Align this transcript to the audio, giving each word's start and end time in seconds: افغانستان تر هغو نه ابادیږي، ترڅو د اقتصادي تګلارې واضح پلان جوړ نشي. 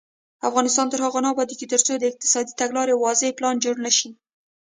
افغانستان 0.49 0.85
تر 0.91 0.99
هغو 1.05 1.19
نه 1.23 1.29
ابادیږي، 1.33 1.65
ترڅو 1.73 1.93
د 1.97 2.03
اقتصادي 2.11 2.51
تګلارې 2.61 2.95
واضح 3.03 3.29
پلان 3.37 3.55
جوړ 3.63 3.75
نشي. 3.85 4.09